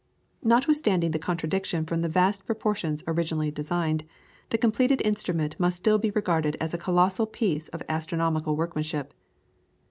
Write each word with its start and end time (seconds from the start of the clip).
Notwithstanding 0.41 1.11
the 1.11 1.19
contraction 1.19 1.85
from 1.85 2.01
the 2.01 2.09
vast 2.09 2.43
proportions 2.47 3.03
originally 3.05 3.51
designed, 3.51 4.03
the 4.49 4.57
completed 4.57 4.99
instrument 5.05 5.55
must 5.59 5.77
still 5.77 5.99
be 5.99 6.09
regarded 6.09 6.57
as 6.59 6.73
a 6.73 6.79
colossal 6.79 7.27
piece 7.27 7.67
of 7.67 7.83
astronomical 7.87 8.55
workmanship. 8.55 9.13